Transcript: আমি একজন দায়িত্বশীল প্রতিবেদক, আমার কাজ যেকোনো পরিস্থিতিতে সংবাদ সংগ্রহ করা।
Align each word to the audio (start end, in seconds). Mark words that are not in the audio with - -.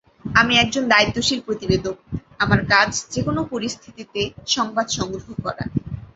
আমি 0.35 0.53
একজন 0.57 0.83
দায়িত্বশীল 0.87 1.39
প্রতিবেদক, 1.41 1.95
আমার 2.39 2.59
কাজ 2.69 2.89
যেকোনো 3.11 3.41
পরিস্থিতিতে 3.51 4.21
সংবাদ 4.47 4.87
সংগ্রহ 4.89 5.27
করা। 5.43 5.63